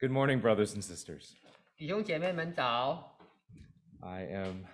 [0.00, 1.32] Good morning, brothers and sisters.
[1.76, 3.18] 弟兄姐妹们早！
[4.00, 4.66] I am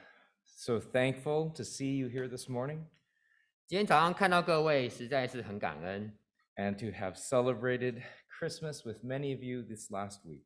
[0.44, 2.84] so thankful to see you here this morning
[3.66, 6.16] 今天早上看到各位，实在是很感恩。
[6.56, 8.02] and to have celebrated
[8.38, 10.44] Christmas with many of you this last week.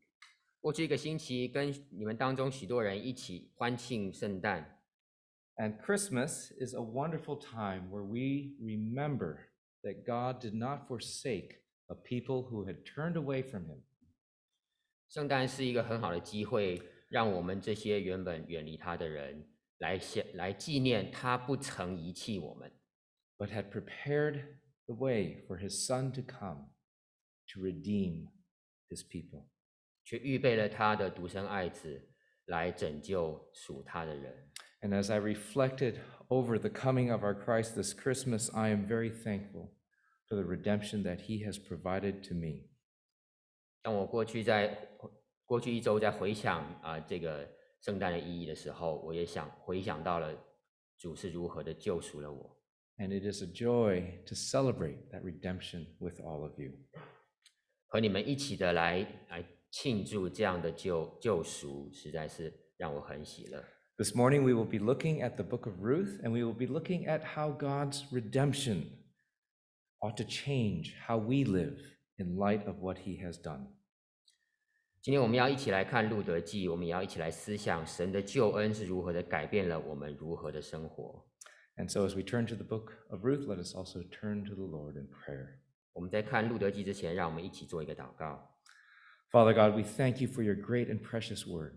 [0.60, 4.78] 过去一个星期，跟你们当中许多人一起欢庆圣诞。
[5.56, 9.48] And Christmas is a wonderful time where we remember
[9.82, 13.82] that God did not forsake a people who had turned away from him.
[15.10, 22.73] 圣诞是一个很好的机会，让我们这些原本远离他的人来想来纪念他不曾遗弃我们，
[23.38, 26.70] but had prepared the way for his son to come
[27.52, 28.28] to redeem
[28.88, 29.48] his people.
[30.05, 32.09] 却预备了他的独生爱子
[32.46, 34.50] 来拯救属他的人。
[34.80, 39.11] And as I reflected over the coming of our Christ this Christmas, I am very
[39.11, 39.72] thankful
[40.28, 42.69] for the redemption that he has provided to me.
[43.83, 44.89] 当我过去在
[45.50, 47.48] 过去一周在回想啊、这个
[47.80, 50.36] 圣诞的意义的时候，我也想回想到了
[50.98, 52.56] 主是如何的救赎了我。
[52.98, 56.72] And it is a joy to celebrate that redemption with all of you.
[57.86, 63.62] 和你们一起的来来庆祝这样的救救赎，实在是让我很喜乐。
[63.98, 66.66] This morning, we will be looking at the book of Ruth, and we will be
[66.66, 68.84] looking at how God's redemption
[70.00, 71.78] ought to change how we live
[72.16, 73.69] in light of what he has done.
[75.02, 81.25] 今天我们要一起来看路德记，我们也要一起来思想神的救恩是如何的改变了我们如何的生活。
[81.77, 84.55] And so, as we turn to the book of Ruth, let us also turn to
[84.55, 85.58] the Lord in prayer.
[85.92, 88.58] 我们在看路德记之前，让我们一起做一个祷告。
[89.30, 91.75] Father God, we thank you for your great and precious word.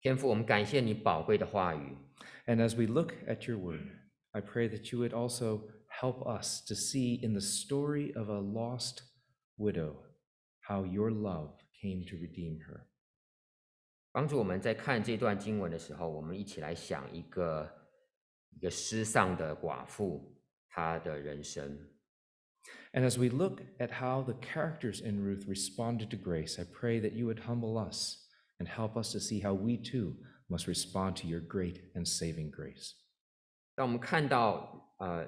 [0.00, 1.96] 天父，我们感谢你宝贵的话语。
[2.46, 3.86] And as we look at your word,
[4.32, 5.68] I pray that you would also
[6.00, 9.02] help us to see in the story of a lost
[9.56, 9.96] widow
[10.64, 12.86] how your love came to redeem her.
[14.12, 17.70] 帮助我们在看这段经文的时候，我们一起来想一个
[18.50, 21.88] 一个失丧的寡妇她的人生。
[22.92, 27.00] And as we look at how the characters in Ruth responded to grace, I pray
[27.00, 28.26] that you would humble us
[28.58, 30.16] and help us to see how we too
[30.48, 32.94] must respond to your great and saving grace.
[33.76, 35.24] 当我们看到呃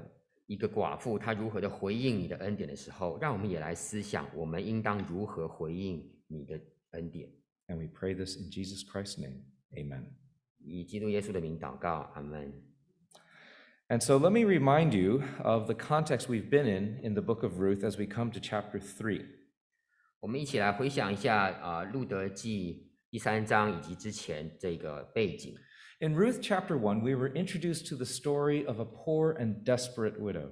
[0.46, 7.30] 一个寡妇她如何的回应你的恩典的时候，让我们也来思想，我们应当如何回应你的恩典。
[7.68, 9.44] And we pray this in Jesus Christ's name.
[9.74, 10.04] Amen.
[10.58, 12.52] 以基督耶稣的名祷告，阿门。
[13.88, 17.42] And so let me remind you of the context we've been in in the book
[17.42, 19.26] of Ruth as we come to chapter 3.
[20.20, 25.56] 我们一起来回想一下啊，路德记第三章以及之前这个背景。
[26.00, 30.18] In Ruth chapter 1, we were introduced to the story of a poor and desperate
[30.18, 30.50] widow.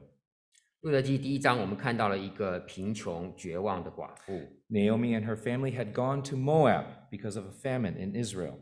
[0.82, 4.32] 路德记第一章，我们看到了一个贫穷绝望的寡妇。
[4.70, 8.54] Naomi and her family had gone to Moab because of a famine in Israel.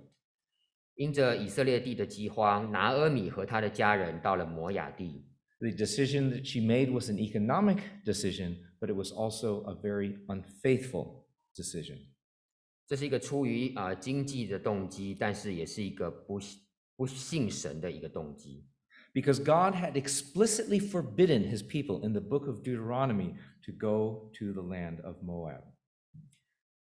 [0.95, 5.25] 因着以色列地的饥荒，拿阿米和他的家人到了摩亚地。
[5.61, 10.19] The decision that she made was an economic decision, but it was also a very
[10.27, 11.99] unfaithful decision.
[12.87, 16.41] 这是一个出于啊、呃经济的动机，但是也是一个不
[16.96, 18.66] 我信神的一个动机。
[19.14, 24.62] Because God had explicitly forbidden his people in the book of Deuteronomy to go to the
[24.62, 25.62] land of Moab.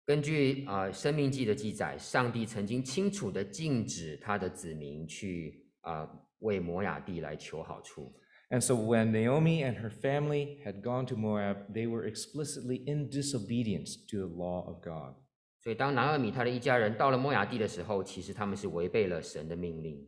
[0.05, 8.13] 根据啊、呃《申命记》的记载，上帝曾经清楚的禁止他的子民去啊、呃、为摩亚地来求好处。
[8.49, 13.95] And so when Naomi and her family had gone to Moab, they were explicitly in disobedience
[14.07, 15.15] to the law of God.
[15.60, 20.06] 所以当拿俄米他的一家人到了摩亚地的时候，其实他们是违背了神的命令。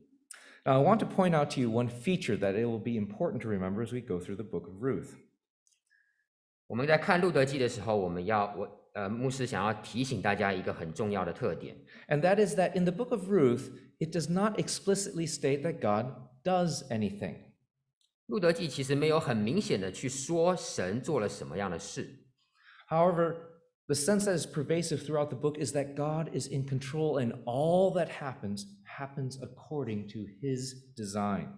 [0.64, 3.40] Now, I want to point out to you one feature that it will be important
[3.42, 5.14] to remember as we go through the book of Ruth.
[6.66, 11.76] 我们在看路德记的时候，我们要我呃牧师想要提醒大家一个很重要的特点，
[12.08, 15.80] And that is that in the book of Ruth, it does not explicitly state that
[15.80, 16.12] God
[16.42, 17.36] does anything.
[18.26, 22.26] 路德记其实没有很明显的去说神做了什么样的事，
[22.88, 23.36] However,
[23.90, 27.32] the sense that is pervasive throughout the book is that God is in control and
[27.44, 31.48] all that happens happens according to his design.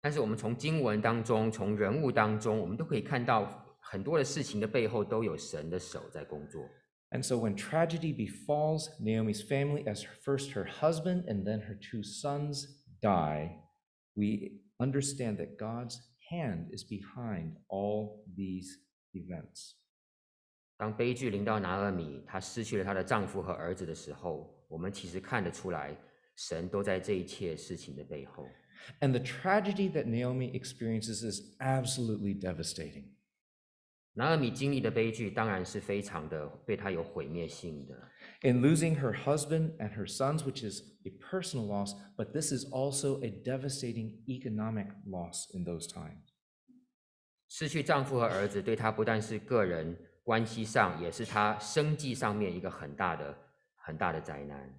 [0.00, 6.62] 但是我们从经文当中，从人物当中，我们都可以看到很多的事情的背后都有神的手在工作。
[7.10, 11.78] And so when tragedy befalls Naomi's family as her- first her husband and then her
[11.78, 12.66] two sons
[13.00, 13.62] die,
[14.14, 15.96] we understand that God's
[16.30, 18.66] hand is behind all these
[19.12, 19.76] events.
[20.78, 25.96] 当悲剧临到拿俄米，她失去了她的丈夫和儿子的时候，我们其实看得出来，
[26.36, 28.44] 神都在这一切事情的背后。
[29.00, 33.14] And the tragedy that Naomi experiences is absolutely devastating.
[34.16, 37.94] 拿俄米经历的悲剧当然是非常的对她有毁灭性的。
[38.42, 42.64] In losing her husband and her sons, which is a personal loss, but this is
[42.70, 46.32] also a devastating economic loss in those times.
[47.48, 49.96] 失去丈夫和儿子，对她不但是个人
[50.28, 53.36] 关系上，也是她生计上面一个很大的、
[53.76, 54.74] 很大的灾难。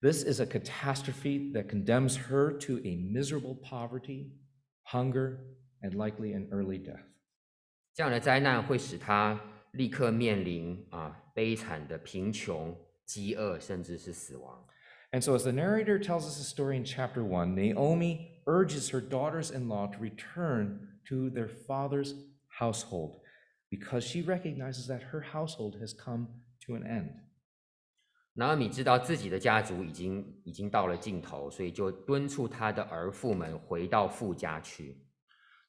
[0.00, 4.32] This is a catastrophe that condemns her to a miserable poverty,
[4.84, 5.38] hunger,
[5.80, 7.04] and likely an early death.
[7.94, 9.40] 这样的灾难会使她
[9.72, 14.66] 立刻面临啊悲惨的贫穷、饥饿，甚至是死亡。
[15.12, 19.00] And so, as the narrator tells us the story in chapter one, Naomi urges her
[19.00, 20.78] daughters in law to return
[21.08, 22.14] to their father's
[22.48, 23.20] household
[23.70, 26.28] because she recognizes that her household has come
[26.66, 27.10] to an end.
[28.34, 35.04] 拿俄米知道自己的家族已经已经到了尽头，所以就敦促他的儿妇们回到父家去。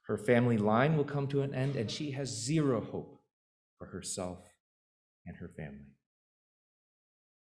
[0.08, 3.22] Her family line will come to an end, and she has zero hope
[3.78, 4.40] for herself
[5.26, 5.94] and her family.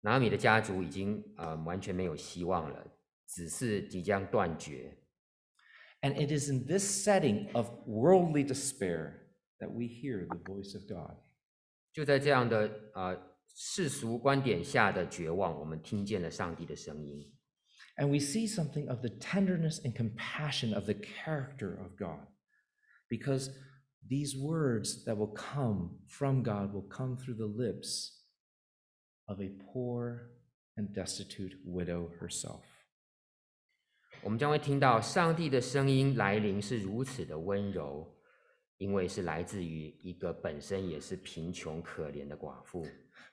[0.02, 4.98] 拿俄米的家族已经呃完全没有希望了，子嗣即将断绝。
[6.02, 9.14] And it is in this setting of worldly despair
[9.60, 11.18] that we hear the voice of God.
[11.92, 13.16] 就在这样的呃
[13.56, 17.32] 世俗观点下的绝望，我们听见了上帝的声音。
[17.98, 22.28] And we see something of the tenderness and compassion of the character of God.
[23.08, 23.52] Because
[24.10, 28.24] these words that will come from God will come through the lips
[29.26, 30.32] of a poor
[30.76, 32.64] and destitute widow herself.
[34.24, 38.17] 我们将会听到上帝的声音来临是如此的温柔，
[38.79, 42.87] 因为是来自于一个本身也是贫穷可怜的寡妇。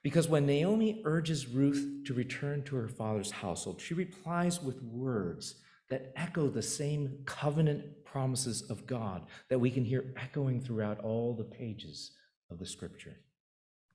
[0.04, 5.54] Because when Naomi urges Ruth to return to her father's household, she replies with words
[5.90, 11.36] that echo the same covenant promises of God that we can hear echoing throughout all
[11.36, 12.12] the pages
[12.50, 13.14] of the scripture.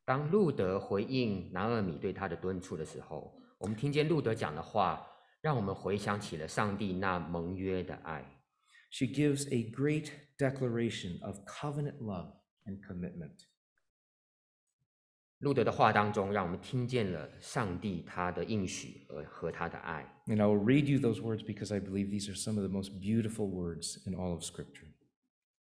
[0.05, 5.07] 当路德回应拿俄米对他的敦促的时候，我们听见路德讲的话，
[5.41, 8.25] 让我们回想起了上帝那盟约的爱。
[8.90, 12.34] She gives a great declaration of covenant love
[12.66, 13.46] and commitment.
[15.40, 20.02] 路德的话当中，让我们听见了上帝他的应许和和他的爱。
[20.28, 22.70] And I will read you those words because I believe these are some of the
[22.70, 24.88] most beautiful words in all of scripture.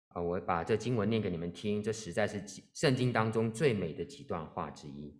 [0.09, 5.19] 啊，我把这经文念给你们听，这实在是几圣经当中最美的几段话之一。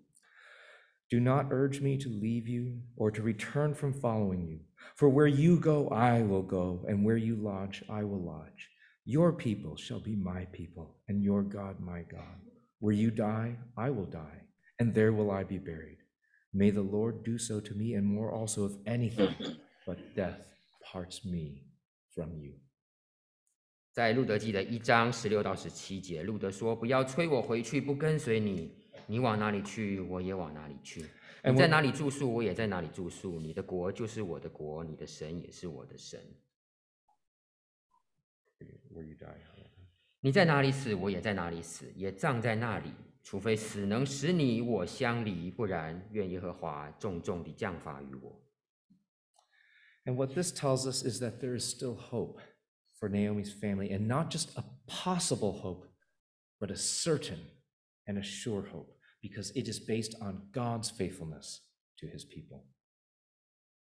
[1.09, 4.59] Do not urge me to leave you or to return from following you.
[4.95, 8.69] For where you go, I will go, and where you lodge, I will lodge.
[9.05, 12.39] Your people shall be my people, and your God my God.
[12.79, 14.41] Where you die, I will die,
[14.79, 15.99] and there will I be buried.
[16.53, 19.35] May the Lord do so to me, and more also, if anything
[19.85, 20.39] but death
[20.91, 21.63] parts me
[22.13, 22.53] from you.
[23.93, 28.71] 在路德记的一章十六到十七节，路德说：“不要催我回去，不跟随你。
[29.07, 31.07] 你往哪里去，我也往哪里去； And
[31.43, 33.39] 你在 when- 哪里住宿，我也在哪里住宿。
[33.39, 36.19] 你的国就是我的国，你的神也是我的神。
[38.91, 39.35] Where you die.
[40.21, 42.91] 你在哪里死，我也在哪里死，也葬在那里。
[43.21, 48.41] 除非死能使你我相离，不然愿耶和华重重地降罚于我。”
[50.05, 52.39] And what this tells us is that there is still hope
[52.99, 55.87] for Naomi's family, and not just a possible hope,
[56.59, 57.39] but a certain
[58.05, 61.59] and a sure hope, because it is based on God's faithfulness
[61.97, 62.65] to his people.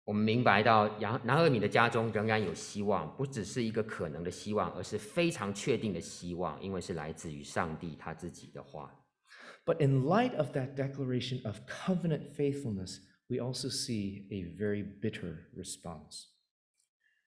[0.04, 9.04] 我们明白到杨拿俄米的家中仍然有希望，不只是一个可能的希望，而是非常确定的希望，因为是来自于上帝他自己的话。
[9.66, 15.50] But in light of that declaration of covenant faithfulness, we also see a very bitter
[15.54, 16.28] response.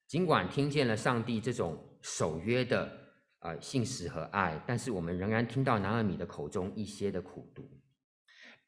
[0.08, 2.90] 尽管听见了上帝这种守约的
[3.38, 7.70] 呃信实和爱，但是我们仍然听到拿俄米的口中一些的苦毒。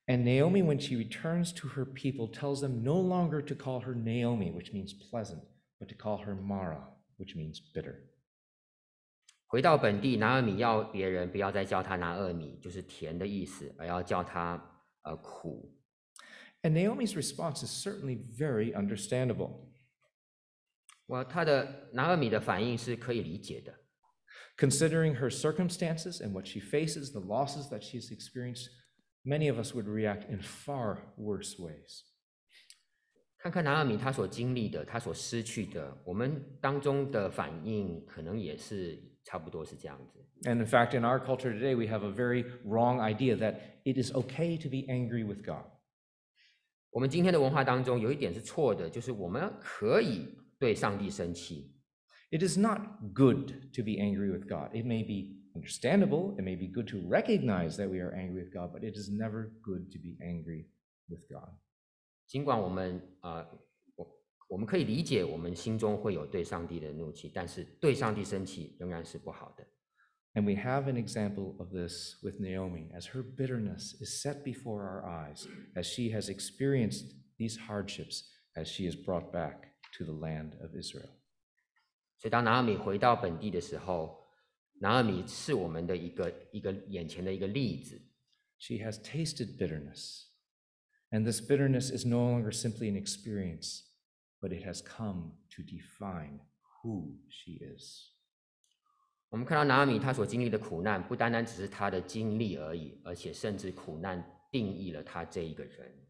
[0.09, 3.95] And Naomi, when she returns to her people, tells them no longer to call her
[3.95, 5.43] Naomi, which means pleasant,
[5.81, 8.11] but to call her Mara, which means bitter.
[9.47, 14.63] 回到本地，拿俄米要别人不要再叫他拿俄米，就是甜的意思，而要叫他
[15.05, 15.75] 呃苦。
[16.63, 19.69] And Naomi's response is certainly very understandable.
[21.07, 23.73] 我他的拿俄米的反应是可以理解的。
[24.57, 28.69] Considering her circumstances and what she faces, the losses that she's experienced,
[29.25, 32.03] many of us would react in far worse ways.
[33.39, 40.21] 看看拿俄米他所经历的，他所失去的，我们当中的反应可能也是差不多是这样子。
[40.49, 44.03] And in fact, in our culture today, we have a very wrong idea that it
[44.03, 45.67] is okay to be angry with God.
[46.91, 50.29] 我们今天的文化当中有一点是错的，就是我们可以
[50.59, 51.75] 对上帝生气，
[52.31, 52.81] It is not
[53.15, 54.75] good to be angry with God.
[54.75, 56.35] It may be understandable.
[56.39, 59.11] It may be good to recognize that we are angry with God, but it is
[59.11, 60.67] never good to be angry
[61.09, 61.51] with God.
[62.27, 63.47] 尽管我们呃，
[63.97, 64.07] 我
[64.49, 69.67] 我们可以理解我们心中会有对上帝的怒气，但是对上帝生气仍然是不好的。
[70.35, 74.83] And we have an example of this with Naomi, as her bitterness is set before
[74.83, 78.25] our eyes, as she has experienced these hardships
[78.57, 81.11] as she is brought back to the land of Israel.
[82.19, 84.27] 所以当拿俄米回到本地的时候，
[84.81, 88.01] 拿俄米是我们的一个一个眼前的一个例子。
[88.59, 90.27] She has tasted bitterness,
[91.11, 93.83] and this bitterness is no longer simply an experience,
[94.41, 96.41] but it has come to define
[96.83, 98.11] who she is.
[99.31, 106.07] 我们看到拿俄米他所经历的苦难，不单单只是他的经历而已，而且甚至苦难定义了他这一个人。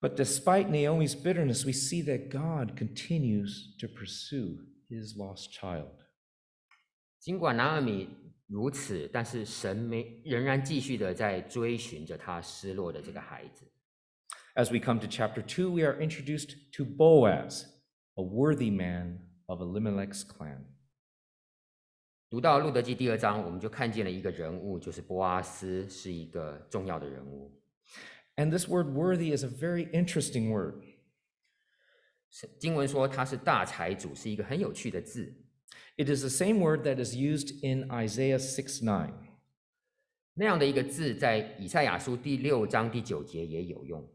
[0.00, 5.99] But despite Naomi's bitterness, we see that God continues to pursue his lost child.
[7.20, 8.08] 尽管拿俄米
[8.46, 13.66] 如此，但是神没仍然继续的在追寻着他失落的这个孩子。
[14.54, 17.64] As we come to chapter 2, we are introduced to Boaz,
[18.14, 20.64] a worthy man of Elimelech's clan.
[22.30, 27.60] 读到路德记第二章，我们就看见了一个人物，就是波阿斯，是一个重要的人物。
[28.36, 30.82] And this word worthy is a very interesting word.
[32.30, 35.34] 是经文说他是大财主，是一个很有趣的字。
[36.00, 39.10] It is the same word that is used in Isaiah 6 9.
[40.34, 44.06] 那样的一个字，在以赛亚书第六章第九节也有用。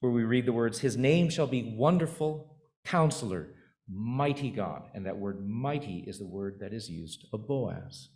[0.00, 2.46] where we read the words, His name shall be Wonderful
[2.84, 3.46] Counselor,
[3.88, 4.90] Mighty God.
[4.94, 8.08] And that word mighty is the word that is used of Boaz.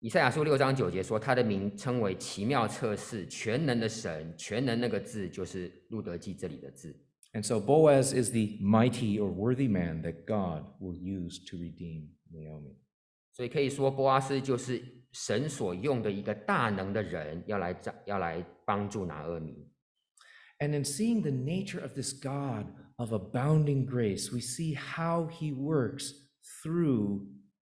[0.00, 4.34] 以赛亚书六章九节说，他的名称为奇妙测试、全能的神。
[4.36, 6.94] 全能那个字就是路德记这里的字。
[7.32, 12.08] And so Boaz is the mighty or worthy man that God will use to redeem
[12.30, 12.76] Naomi.
[13.32, 14.82] 所以可以说，波阿斯就是
[15.12, 19.66] 神所用的一个大能的人，要来掌要来帮助拿俄米。
[20.58, 25.52] And in seeing the nature of this God of abounding grace, we see how he
[25.52, 26.12] works
[26.62, 27.26] through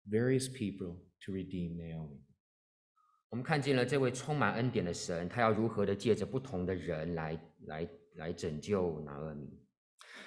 [0.06, 2.20] various people to redeem Naomi.
[3.30, 9.62] 我们看见了这位充满恩典的神，他要如何的借着不同的人来来 来拯救拿俄米。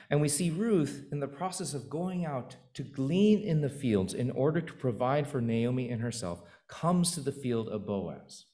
[0.09, 4.13] And we see Ruth in the process of going out to glean in the fields
[4.13, 8.45] in order to provide for Naomi and herself, comes to the field of Boaz.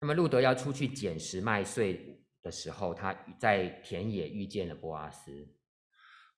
[0.00, 5.48] 那么路德要出去捡拾麦穗的时候，他在田野遇见了波阿斯。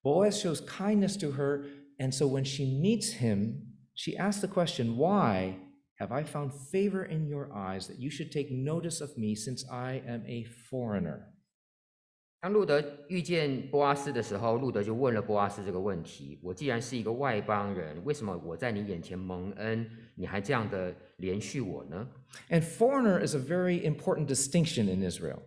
[0.03, 1.65] Boaz shows kindness to her,
[1.97, 5.57] and so when she meets him, she asks the question, Why
[5.97, 9.65] have I found favor in your eyes that you should take notice of me since
[9.67, 11.30] I am a foreigner?
[12.41, 22.07] 当路德遇见波阿斯的时候，路德就问了波阿斯这个问题：我既然是一个外邦人，为什么我在你眼前蒙恩，你还这样的连续我呢？
[22.49, 25.39] And foreigner is a very important distinction in Israel.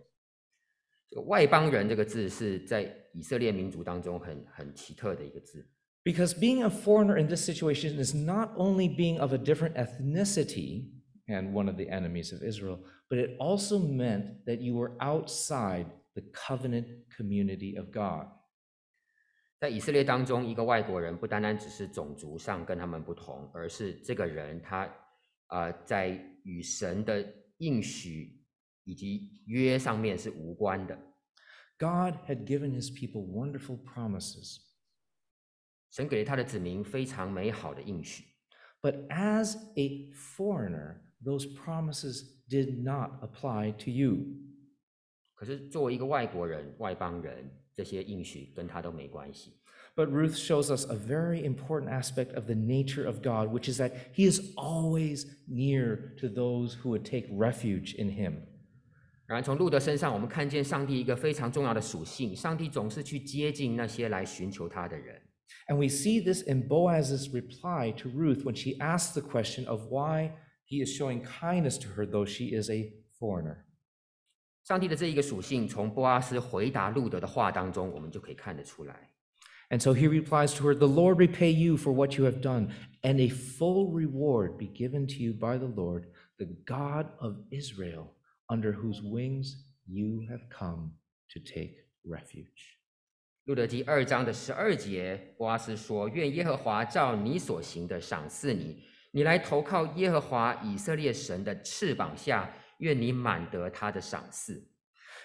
[1.08, 5.64] 这个外邦人这个字是在以色列民族当中很很奇特的一个字。
[6.02, 10.90] Because being a foreigner in this situation is not only being of a different ethnicity
[11.28, 15.86] and one of the enemies of Israel, but it also meant that you were outside
[16.14, 16.86] the covenant
[17.16, 18.28] community of God.
[19.58, 24.90] 在以色列当中，一个外国人不单单只是种族上跟他们不同，而是这个人他
[25.48, 26.08] 呃在
[26.44, 27.22] 与神的
[27.58, 28.42] 应许
[28.84, 30.96] 以及约上面是无关的。
[31.78, 34.58] God had given his people wonderful promises.
[35.90, 38.24] 神给了他的子民非常美好的应许，
[38.80, 44.24] But as a foreigner, those promises did not apply to you.
[45.44, 49.52] 可是作为一个外国人、外邦人，这些应许跟他都没关系。
[49.96, 53.80] But Ruth shows us a very important aspect of the nature of God, which is
[53.80, 58.46] that he is always near to those who would take refuge in him.
[59.26, 65.20] 然而，从路德身上，我们看见上帝一个非常重要的属性：上帝总是去接近那些来寻求他的人。
[65.68, 69.88] And we see this in Boaz's reply to Ruth when she asks the question of
[69.88, 70.32] why
[70.66, 73.63] he is showing kindness to her, though she is a foreigner.
[74.64, 79.10] 上帝的这一个属性，从波阿斯回答路德的话当中，我们就可以看得出来。
[79.70, 82.70] And so he replies to her, The Lord repay you for what you have done,
[83.02, 86.06] and a full reward be given to you by the Lord,
[86.38, 88.08] the God of Israel,
[88.48, 89.54] under whose wings
[89.86, 90.92] you have come
[91.32, 92.76] to take refuge.
[93.44, 104.66] 路德记二章的十二节，波阿斯说：“愿耶和华照你所行的赏赐你，你来投靠耶和华以色列神的翅膀下， 愿你满得他的赏赐。”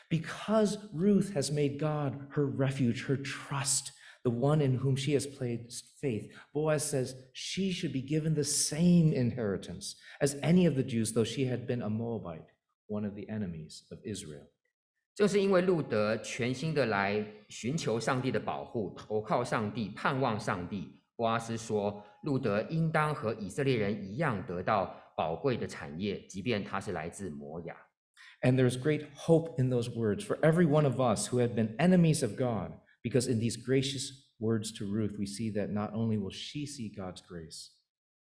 [0.09, 3.87] Because Ruth has made God her refuge, her trust,
[4.23, 8.43] the one in whom she has placed faith, Boaz says she should be given the
[8.43, 12.51] same inheritance as any of the Jews, though she had been a Moabite,
[12.87, 14.47] one of the enemies of Israel.
[15.15, 21.01] 正是因为路德全心的来寻求上帝的保护，投靠上帝，盼望上帝。
[21.15, 27.75] 波阿斯说，路德应当和以色列人一样得到 宝贵的产业，即便他是来自摩亚。
[28.41, 31.75] And there's great hope in those words for every one of us who have been
[31.77, 36.17] enemies of God, because in these gracious words to Ruth, we see that not only
[36.17, 37.69] will she see God's grace,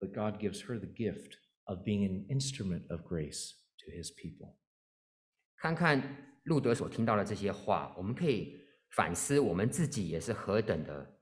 [0.00, 1.36] but God gives her the gift
[1.66, 3.52] of being an instrument of grace
[3.84, 4.56] to his people.
[5.58, 6.02] 看看
[6.44, 8.58] 路德所听到的这些话，我们可以
[8.92, 11.20] 反思我们自己也是何等的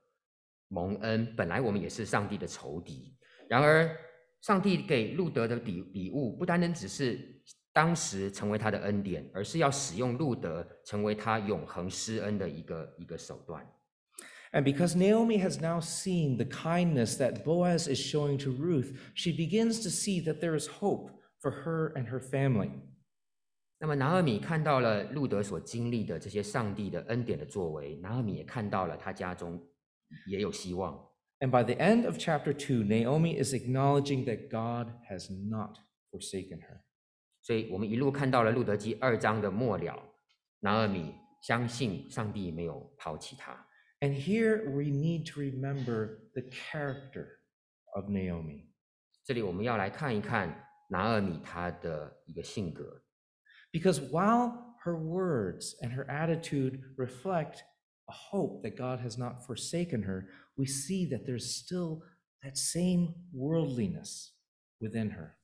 [0.69, 1.35] 蒙恩。
[1.35, 3.15] 本来我们也是上帝的仇敌，
[3.49, 3.95] 然而
[4.44, 7.18] 上帝给路德的礼礼物，不单单只是
[7.72, 13.66] 当时成为他的恩典，而是要使用路德成为他永恒施恩的一个一个手段。
[14.52, 19.82] And because Naomi has now seen the kindness that Boaz is showing to Ruth, she begins
[19.82, 21.10] to see that there is hope
[21.40, 22.68] for her and her family.
[23.78, 29.58] 那么拿俄米看到了路德所经历的这些上帝的恩典的作为，拿俄米也看到了他家中
[30.26, 31.02] 也有希望。
[31.43, 35.77] And by the end of chapter 2, Naomi is acknowledging that God has not
[36.11, 36.81] forsaken her.
[37.41, 39.97] 所以我们一路看到了路德记二章的末了，
[40.59, 43.65] 拿俄米相信上帝没有抛弃他。
[44.01, 47.27] And here we need to remember the character
[47.95, 48.65] of Naomi.
[49.23, 53.01] 这里我们要来看一看拿俄米他的一个性格，
[53.71, 57.59] Because while her words and her attitude reflect
[58.07, 62.01] a hope that God has not forsaken her, we see that there's still
[62.43, 64.31] that same worldliness
[64.79, 65.35] within her.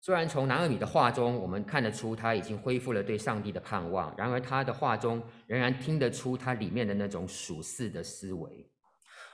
[0.00, 8.68] 虽然从拿俄米的话中，我们看得出他已经恢复了对上帝的盼望，然而他的话中仍然听得出他里面的那种属世的思维。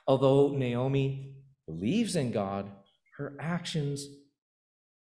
[0.05, 1.35] Although Naomi
[1.67, 2.67] believes in God,
[3.17, 4.05] her actions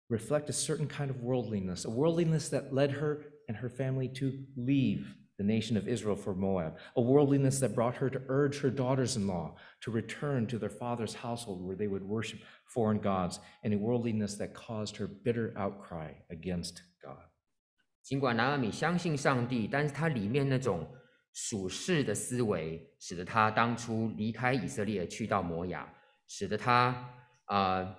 [0.09, 4.33] reflect a certain kind of worldliness, a worldliness that led her and her family to
[4.57, 5.05] leave
[5.41, 9.17] the nation of Israel for Moab, a worldliness that brought her to urge her daughters
[9.17, 13.75] in law to return to their father's household where they would worship foreign gods, and
[13.75, 17.31] a worldliness that caused her bitter outcry against God.
[18.03, 20.89] 尽管拿俄米相信上帝，但是他里面那种
[21.33, 25.93] 属世的思维，使得他当初离开以色列去到摩亚，
[26.27, 27.13] 使得他
[27.45, 27.97] 啊、呃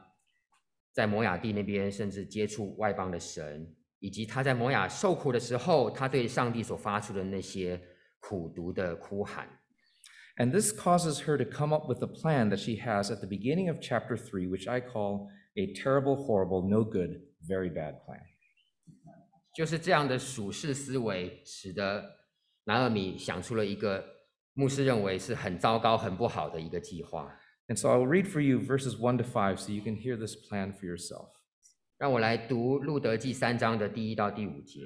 [0.94, 7.82] 在摩亚地那边甚至接触外邦的神， 以及他在摩亚受苦的时候，他对上帝所发出的那些
[8.20, 9.48] 苦毒的哭喊。
[10.38, 13.28] And this causes her to come up with a plan that she has at the
[13.28, 18.22] beginning of chapter 3, which I call a terrible, horrible, no good, very bad plan.
[19.56, 22.04] 就是这样的属世思维，使得
[22.66, 24.06] 拿俄米想出了一个
[24.54, 27.36] 牧师认为是很糟糕、很不好的一个计划。
[27.68, 30.16] And so I will read for you verses 1 to 5 so you can hear
[30.16, 31.30] this plan for yourself.
[32.02, 34.82] 让我来读路德记三章的第一到第五节。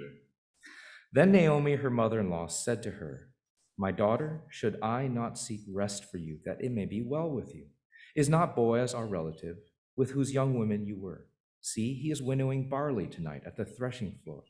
[1.13, 3.31] Then Naomi, her mother in law, said to her,
[3.77, 7.53] My daughter, should I not seek rest for you, that it may be well with
[7.53, 7.67] you?
[8.15, 9.57] Is not Boaz our relative,
[9.97, 11.27] with whose young women you were?
[11.61, 14.43] See, he is winnowing barley tonight at the threshing floor.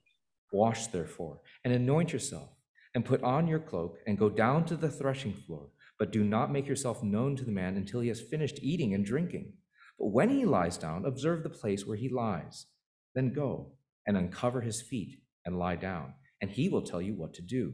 [0.51, 2.49] Wash, therefore, and anoint yourself,
[2.93, 5.69] and put on your cloak, and go down to the threshing floor.
[5.97, 9.05] But do not make yourself known to the man until he has finished eating and
[9.05, 9.53] drinking.
[9.97, 12.65] But when he lies down, observe the place where he lies.
[13.13, 17.33] Then go and uncover his feet and lie down, and he will tell you what
[17.35, 17.73] to do.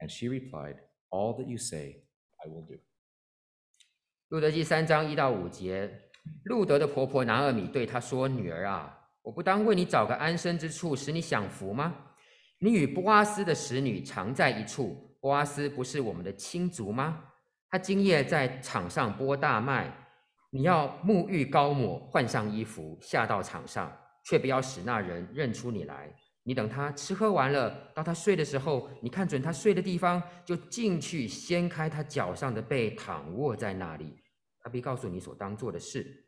[0.00, 0.76] And she replied,
[1.10, 2.04] All that you say,
[2.44, 2.78] I will do.
[4.28, 6.10] 路德记三章一到五节，
[6.44, 11.94] 路德的婆婆拿俄米对她说：“女儿啊，我不当为你找个安身之处，使你享福吗？
[12.58, 17.22] 你与波阿斯的使女常在一处，波阿斯不是我们的亲族吗？
[17.70, 19.92] 他今夜在场上播大麦，
[20.51, 26.11] 你要沐浴高抹，换上衣服，下到场上，却不要使那人认出你来。
[26.43, 34.17] 你等他吃喝完了，到他睡的时候，你看准他睡的地方，就进去掀开他脚上的被，躺卧在那里。
[34.61, 36.25] 他必告诉你所当做的事。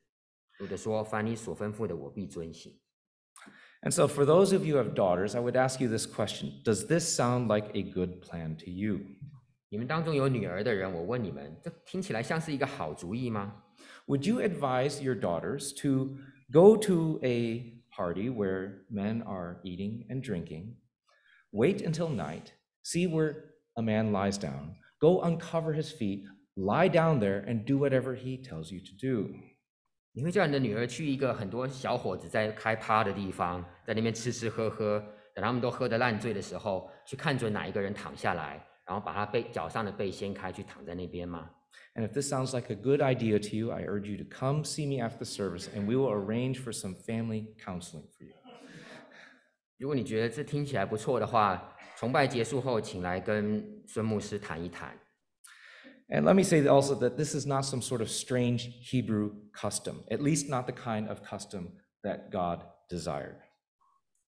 [0.60, 2.72] 有的说：“凡你所吩咐的，我必遵行。”
[3.82, 6.62] And so, for those of you who have daughters, I would ask you this question
[6.64, 9.00] Does this sound like a good plan to you?
[9.70, 13.56] 你们当中有女儿的人，我问你们，这听起来像是一个好主意吗？
[14.07, 16.17] Would you advise your daughters to
[16.51, 20.77] go to a party where men are eating and drinking,
[21.51, 23.35] wait until night, see where
[23.75, 28.37] a man lies down, go uncover his feet, lie down there, and do whatever he
[28.37, 29.35] tells you to do?
[30.13, 34.99] 你会叫你的女儿去一个很多小伙子在开趴的地方，在那边吃吃喝喝，
[35.35, 41.51] 等他们都喝得烂醉的时候，去看准哪一个人躺下来， 然后把他背脚上的背掀开去躺在那边吗？
[41.95, 44.65] And if this sounds like a good idea to you, I urge you to come
[44.65, 48.35] see me after the service and we will arrange for some family counseling for you.
[49.79, 54.99] 如果你觉得这听起来不错的话，崇拜结束后，请来跟孙牧师谈一谈。
[56.09, 60.05] And let me say also that this is not some sort of strange Hebrew custom,
[60.09, 63.39] at least not the kind of custom that God desired.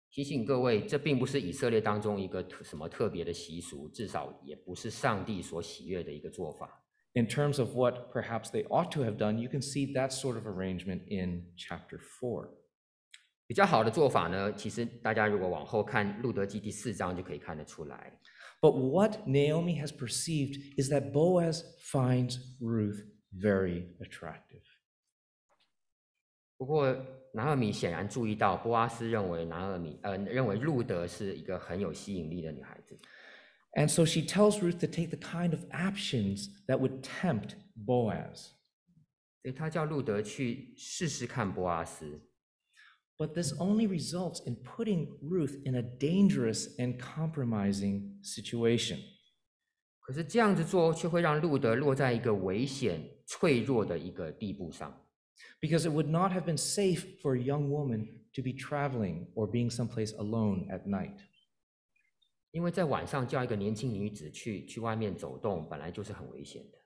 [0.09, 6.80] 提醒各位，这并不是以色列当中一个特什么特别的习俗，至少也不是上帝所喜悦的一个做法。
[7.13, 10.37] In terms of what perhaps they ought to have done, you can see that sort
[10.37, 12.49] of arrangement in chapter 4.
[13.47, 18.19] 比较好的做法呢，其实大家如果往后看《路德记》第四章就可以看得出来。
[18.61, 24.63] But what Naomi has perceived is that Boaz finds Ruth very attractive.
[26.57, 26.95] 不过
[27.33, 32.80] 拿俄米显然注意到，波阿斯认为拿俄米呃认为路德是一个很有吸引力的女孩子，
[33.75, 38.53] And so she tells Ruth to take the kind of actions that would tempt Boaz.
[39.41, 42.19] 所以他叫路德去试试看波阿斯。
[43.17, 48.99] But this only results in putting Ruth in a dangerous and compromising situation.
[49.99, 54.93] 可是这样子做却会让路德落在一个危险、脆弱的一个地步上。
[55.61, 59.49] Because it would not have been safe for a young woman to be traveling or
[59.49, 61.17] being someplace alone at night.
[62.51, 66.77] 因为在晚上叫一个年轻女子去去外面走动，本来就是很危险的。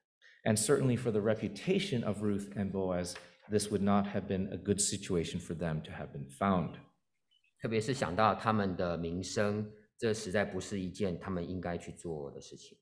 [0.43, 3.13] And certainly for the reputation of Ruth and Boaz,
[3.49, 6.73] this would not have been a good situation for them to have been found.
[7.62, 12.77] 特别是想到他们的名声，这实在不是一件他们应该去做的事情。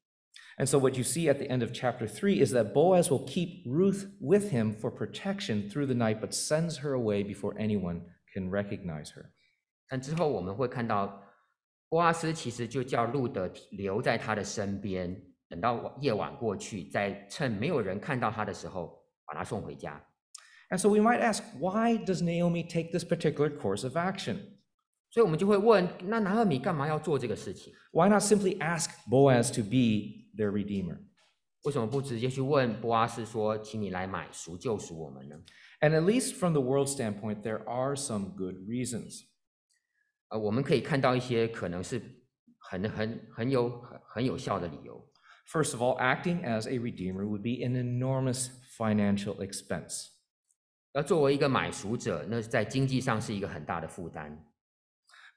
[0.57, 3.25] And so, what you see at the end of chapter 3 is that Boaz will
[3.25, 8.03] keep Ruth with him for protection through the night, but sends her away before anyone
[8.33, 9.31] can recognize her.
[9.87, 11.23] 但之后我们会看到，
[11.93, 20.03] 波阿斯其实就叫路德留在他的身边，等到晚夜晚过去，在趁没有人看到他的时候，把他送回家。
[20.69, 24.37] And so, we might ask, why does Naomi take this particular course of action?
[25.09, 27.73] 所以我们就会问：那拿俄米干嘛要做这个事情？
[27.91, 30.99] Why not simply ask Boaz to be their redeemer?
[31.63, 35.35] 为什么不直接去问波阿斯说：“请你来买赎救赎我们呢
[35.81, 39.23] And at least from the world standpoint, there are some good reasons.？”
[40.33, 42.01] 呃，我们可以看到一些可能是
[42.57, 45.03] 很很很有很很有效的理由。
[45.51, 50.09] First of all, acting as a redeemer would be an enormous financial expense.
[50.93, 54.45] 要作为一个买赎者，那在经济上是一个很大的负担。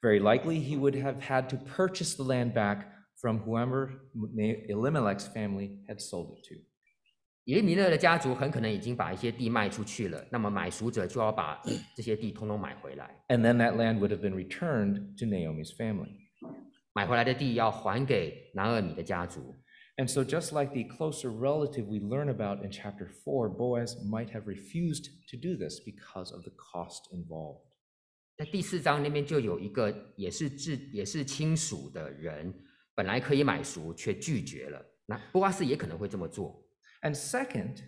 [0.00, 2.86] Very likely, he would have had to purchase the land back
[3.20, 6.56] from whoever Na- Elimelech's family had sold it to.
[7.47, 11.61] 以利米勒的家族很可能已经把一些地卖出去了，那么买赎者就要把
[11.95, 13.23] 这些地通通买回来。
[13.29, 16.27] And then that land would have been returned to Naomi's family.
[16.91, 19.55] 买回来的地要还给拿俄米的家族。
[19.95, 24.43] And so, just like the closer relative we learn about in chapter 4, Boaz might have
[24.43, 27.61] refused to do this because of the cost involved.
[28.37, 32.53] 在第四章那边就有一个也是至也是亲属的人，
[32.93, 34.85] 本来可以买赎，却拒绝了。
[35.05, 36.66] 那波阿斯也可能会这么做。
[37.02, 37.82] And second,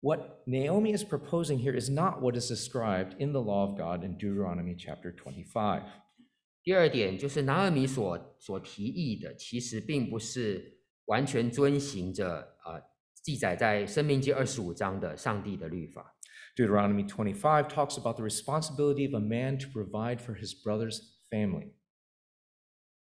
[0.00, 4.04] what Naomi is proposing here is not what is described in the law of God
[4.04, 5.82] in Deuteronomy chapter 25.
[6.62, 12.82] 第二点就是拿俄米所所提议的，其实并不是完全遵行着呃
[13.22, 16.14] 记载在生命记二十五章的上帝的律法。
[16.56, 21.72] Deuteronomy 25 talks about the responsibility of a man to provide for his brother's family.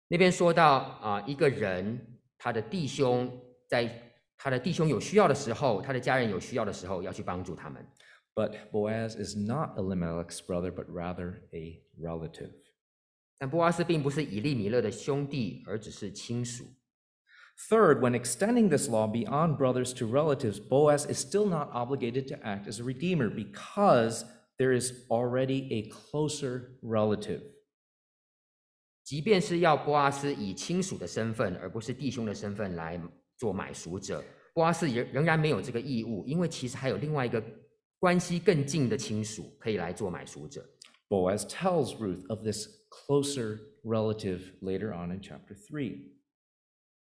[0.09, 3.31] 那边说到啊、一个人他的弟兄
[3.67, 7.85] 在 他的弟兄有需要的时候，他的家人有需要的时候，要去帮助他们。
[8.33, 12.51] But Boaz is not Elimelech's brother, but rather a relative.
[13.37, 16.65] 但波阿斯并不是以利米勒的兄弟，而只是亲属。
[17.69, 22.35] Third, when extending this law beyond brothers to relatives, Boaz is still not obligated to
[22.41, 24.23] act as a redeemer because
[24.57, 27.41] there is already a closer relative.
[29.03, 32.97] 即便是要波阿斯以亲属的身份，而不是弟兄的身份来
[33.37, 37.43] 做买赎者，波阿斯仍仍然没有这个义务，因为其实还有另外一个
[37.99, 40.65] 关系更近的亲属可以来做买赎者。
[41.09, 45.97] Boaz tells Ruth of this closer relative later on in chapter 3.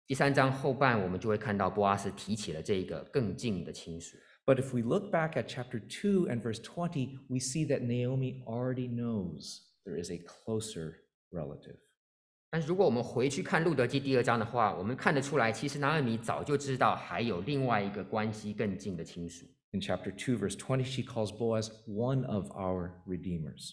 [0.07, 4.17] 第三章后半，我们就会看到波阿斯提起了这一个更近的亲属。
[4.45, 8.45] But if we look back at chapter 2 and verse 20, we see that Naomi
[8.47, 10.99] already knows there is a closer
[11.33, 11.79] relative.
[12.51, 19.45] 但是如果我们回去看路德记第二章的话，我们看得出来，其实拿尔米早就知道还有另外一个关系更近的亲属。
[19.73, 23.73] In chapter 2, verse 20, she calls Boaz one of our redeemers.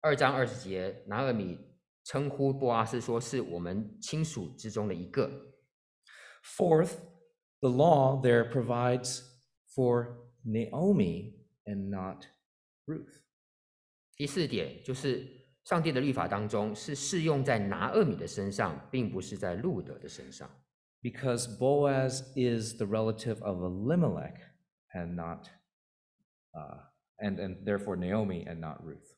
[0.00, 1.58] 二章二十节，拿尔米
[2.04, 5.30] 称呼波阿斯说是我们亲属之中的一个。
[6.44, 6.96] Fourth,
[7.60, 9.22] the law there provides
[9.74, 12.26] for Naomi and not
[12.86, 13.22] Ruth.
[14.16, 15.35] 第四点就是
[15.66, 20.50] 上帝的律法当中是适用在拿厄米的身上，并不是在路德的身上。
[21.00, 24.38] Because Boaz is the relative of Elimelech
[24.94, 25.48] and not,
[26.52, 26.78] uh,
[27.18, 29.16] and, and therefore Naomi and not Ruth.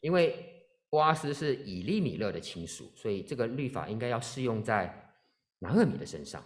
[0.00, 5.14] 因为波阿斯是以利米勒的亲属，所以这个律法应该要适用在
[5.58, 6.42] 拿厄米的身上。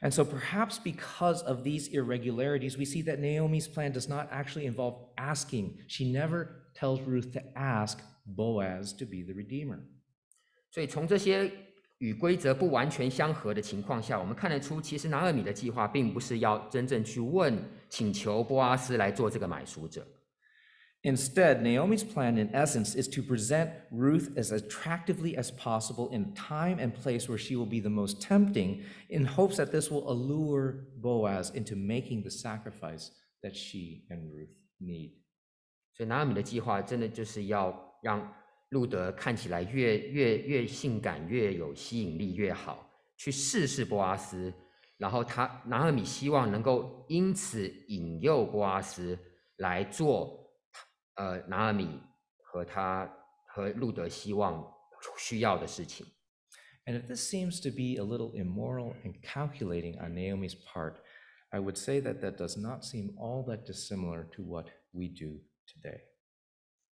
[0.00, 4.66] And so perhaps because of these irregularities, we see that Naomi's plan does not actually
[4.66, 5.78] involve asking.
[5.88, 9.80] She never tells Ruth to ask Boaz to be the redeemer.
[10.70, 11.50] 所以从这些
[11.98, 17.56] 与规则不完全相合的情况下，我们看得出，其实拿厄米的计划并不是要真正去问、
[17.88, 20.06] 请求波阿斯来做这个买赎者。
[21.02, 26.78] Instead, Naomi's plan, in essence, is to present Ruth as attractively as possible in time
[26.78, 30.86] and place where she will be the most tempting, in hopes that this will allure
[30.96, 33.10] Boaz into making the sacrifice
[33.42, 35.12] that she and Ruth need.
[35.98, 38.34] 所以拿厄米的计划真的就是要让
[38.70, 44.52] 路德看起来越越越性感、越有吸引力越好，去试试波阿斯。
[44.96, 49.18] 然后他拿厄米希望能够因此引诱波阿斯
[49.56, 50.50] 来做
[51.16, 52.00] 呃拿厄米
[52.42, 53.08] 和他
[53.48, 54.64] 和路德希望
[55.18, 56.06] 需要的事情。
[56.86, 60.96] And if this seems to be a little immoral and calculating on Naomi's part,
[61.50, 65.40] I would say that that does not seem all that dissimilar to what we do
[65.69, 66.01] today.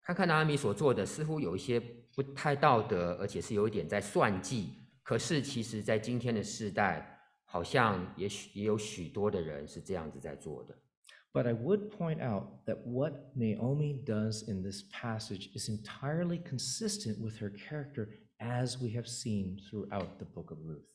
[0.01, 4.73] 看看拿阿米所做的，似乎有一些不太道德，而且是有一点在算计。
[5.03, 10.77] 可是，其实，在今天的世代，好像也许也有许多的人是这样子在做的。
[11.33, 17.37] But I would point out that what Naomi does in this passage is entirely consistent with
[17.39, 20.89] her character as we have seen throughout the book of Ruth.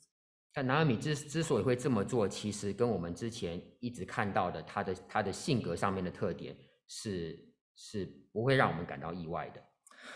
[0.53, 7.39] 但拿阿米之之所以会这么做，其实跟我们之前一直看到的他的他的性格上面的特点是
[7.76, 9.62] 是不会让我们感到意外的。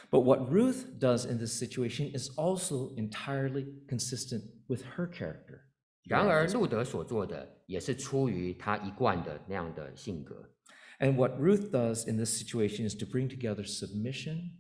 [0.10, 5.62] But what Ruth does in this situation is also entirely consistent with her character.
[6.04, 10.52] 然而，路德所做的也是出于他一贯的那样的性格。
[11.00, 14.52] And what Ruth does in this situation is to bring together submission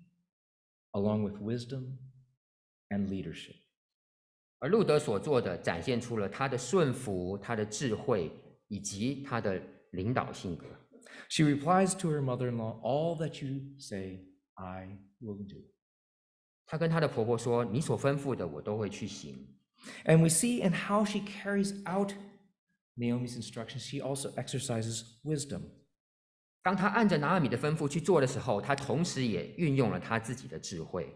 [0.91, 1.97] along with wisdom
[2.89, 3.55] and leadership.
[4.59, 8.31] 而路德所做的，展现出了他的顺服、他的智慧
[8.67, 9.61] 以及他的
[9.91, 10.65] 领导性格。
[11.29, 15.63] She replies to her mother in law, All that you say, I will do.
[16.67, 19.57] 她跟她的婆婆说：“你所吩咐的，我都会去行。
[20.05, 22.13] And we see in how she carries out
[22.97, 25.61] Naomi's instructions, she also exercises wisdom.
[26.63, 31.13] ”当她按着拿尔米的吩咐去做的时候，她同时也运用了她自己的智慧。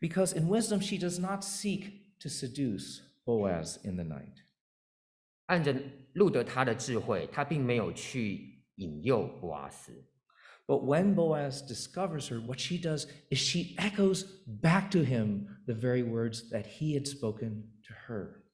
[0.00, 4.42] Because in wisdom, she does not seek to seduce Boaz in the night.
[5.46, 5.74] 按着
[6.14, 9.92] 路德他的智慧，他并没有去 引诱波阿斯。
[10.66, 15.74] But when Boaz discovers her, what she does is she echoes back to him the
[15.74, 18.44] very words that he had spoken to her.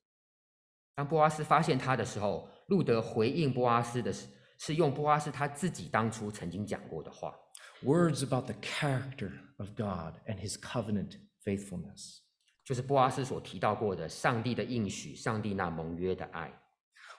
[0.97, 4.27] 当波阿斯发现他的时候，路德回应波阿斯的是
[4.59, 7.35] 是用波阿斯他自己当初曾经讲过的话，
[7.83, 11.13] Words about the character of God and his covenant
[11.45, 12.19] faithfulness.
[12.65, 16.53] 就是波阿斯所提到过的上帝的应许、上帝那盟约的爱。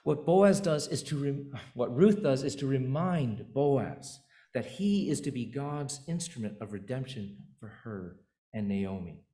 [0.06, 4.20] What Boaz does is to rem- what Ruth does is to remind Boaz
[4.52, 8.16] that he is to be God's instrument of redemption for her
[8.52, 9.24] and Naomi.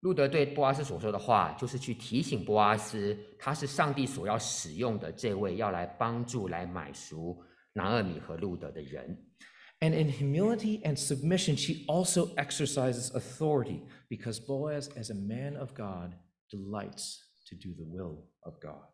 [0.00, 7.40] 路德对波阿斯所说的话，就是去提醒波阿斯，他是上帝所要使用的这位要来帮助、来买赎
[7.72, 9.16] 拿厄米和路德的人。
[9.80, 15.72] And in humility and submission, she also exercises authority because Boaz, as a man of
[15.74, 16.14] God,
[16.50, 18.86] delights to do the will of God.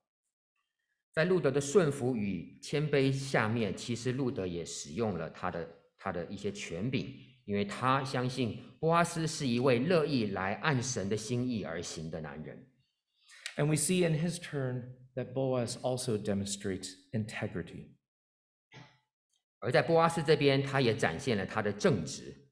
[1.13, 7.13] 在路德的顺服与谦卑下面，其实路德也使用了他的他的一些权柄，
[7.45, 12.69] 因为他相信波阿斯是一位乐意来按神的心意而行的男人。
[13.57, 17.97] And we see in his turn that Boaz also demonstrates integrity.
[19.59, 22.49] 而在波阿斯这边，他也展现了他的正直。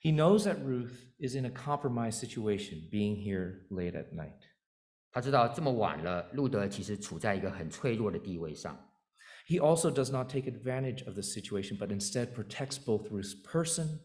[0.00, 4.38] He knows that Ruth is in a compromised situation being here late at night.
[5.12, 8.78] 他知道这么晚了，路德其实处在一个很脆弱的地位上。
[9.46, 14.00] He also does not take advantage of the situation, but instead protects both Ruth's person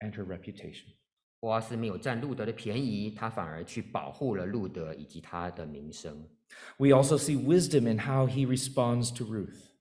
[0.00, 0.94] and her reputation.
[1.40, 6.28] 波阿斯没有占路德的便宜，他反而去保护了路德以及他的名声。
[6.78, 9.72] We also see wisdom in how he responds to Ruth.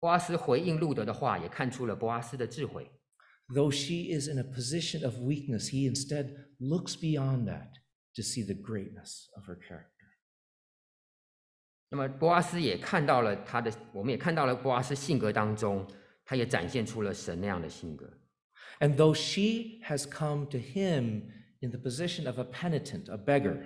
[0.00, 2.90] 波阿斯回应路德的话，也看出了波阿斯的智慧。
[3.48, 7.70] Though she is in a position of weakness, he instead looks beyond that
[8.14, 9.86] to see the greatness of her character.
[11.90, 15.86] 那么波阿斯也看到了他的，我们也看到了波阿斯性格当中，
[16.24, 18.08] 他也展现出了神那样的性格。
[18.78, 23.60] And though she has come to him in the position of a penitent, a beggar,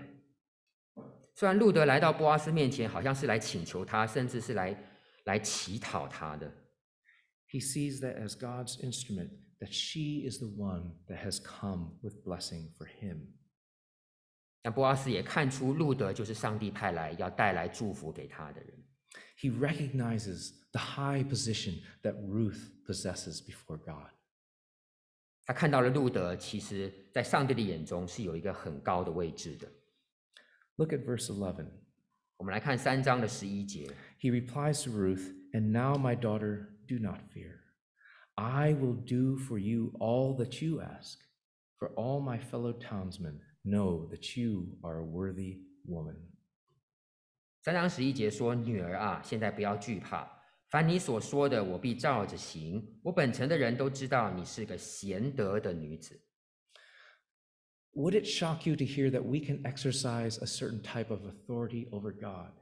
[1.35, 4.77] 虽然路德来到波阿斯面前，好像是来请求他，甚至是来
[5.25, 6.51] 来乞讨他的，
[7.51, 12.15] he sees that as God's instrument, that she is the one that has come with
[12.25, 13.35] blessing for him.
[19.42, 24.12] he recognizes the high position that Ruth possesses before God.
[25.46, 29.68] 他看到了路得，其实在上帝的眼中是有一个很高的位置的。
[30.76, 31.68] Look at verse eleven.
[32.38, 33.90] 我们来看三章的十一节。
[34.20, 37.62] He replies to Ruth, "And now, my daughter, do not fear.
[38.36, 41.18] I will do for you all that you ask,
[41.78, 46.17] for all my fellow townsmen." know that you are a worthy woman.
[47.63, 50.31] 三章十一节说：“女儿啊，现在不要惧怕，
[50.69, 53.01] 凡你所说的，我必照着行。
[53.03, 56.21] 我本城的人都知道你是个贤德的女子。
[57.95, 61.89] Would it shock you to hear that we can exercise a certain type of authority
[61.91, 62.53] over God?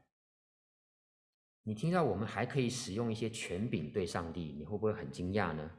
[1.65, 5.71] 你听到我们还可以使用一些权柄对上帝，你会不会很惊讶呢？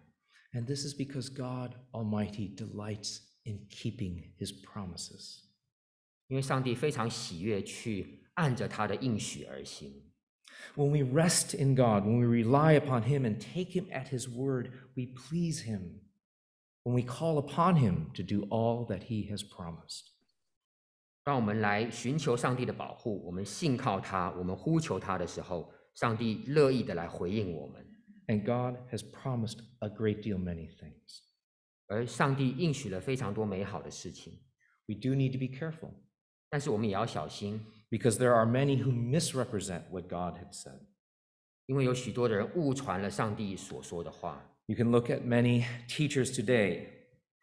[0.53, 5.41] And this is because God Almighty delights in keeping his promises.
[6.27, 10.11] 因为上帝非常喜悦去按着他的应许而行。
[10.75, 14.29] When we rest in God, when we rely upon him and take him at his
[14.29, 15.99] word, we please him.
[16.83, 20.11] When we call upon him to do all that he has promised.
[21.23, 27.85] 当我们来寻求上帝的保护，我们信靠他，我们呼求他的时候，上帝乐意的来回应我们。
[28.27, 31.21] And God has promised a great deal many things.
[31.87, 34.39] 而上帝应许了非常多美好的事情，
[34.87, 35.91] We do need to be careful
[36.49, 40.79] 但是我们也要小心， because there are many who misrepresent what God had said.
[41.65, 44.49] 因为有许多的人误传了上帝所说的话。
[44.65, 46.87] You can look at many teachers today,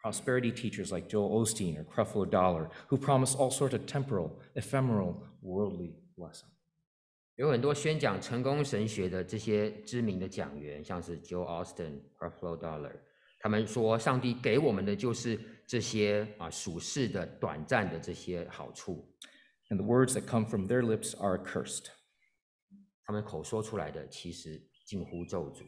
[0.03, 5.17] prosperity teachers like Joel Osteen or Creflo Dollar, who promise all sorts of temporal, ephemeral,
[5.43, 6.49] worldly blessing.
[7.37, 12.93] 有很多宣讲成功神学的这些知名的讲员，像是 Joe Austin、Creflo Dollar，
[13.46, 19.08] 他们说，上帝给我们的就是这些啊属世的、短暂的这些好处
[19.70, 21.90] ，And the words that come from their lips are accursed.
[23.04, 25.62] 他们口说出来的其实近乎咒诅。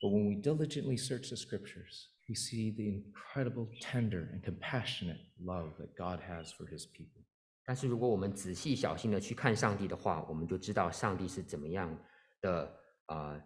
[0.00, 5.72] But when we diligently search the scriptures, we see the incredible, tender, and compassionate love
[5.78, 7.24] that God has for his people.
[7.64, 11.92] 但是如果我们仔细小心的去看上帝的话，我们就知道上帝是怎么样
[12.40, 12.72] 的
[13.06, 13.42] 啊、呃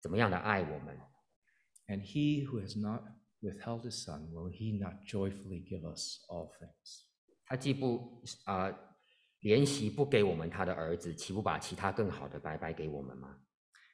[0.00, 0.96] 怎么样的爱我们。
[1.88, 3.02] And he who has not
[3.40, 7.06] withheld his son, will he not joyfully give us all things?
[7.46, 8.78] 他既不啊、呃、
[9.40, 13.38] 怜惜不给我们他的儿子，岂不把其他更好的白白给我们吗